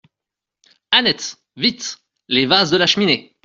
[0.91, 1.35] Annette!
[1.57, 1.99] vite!
[2.27, 3.37] les vases de la cheminée.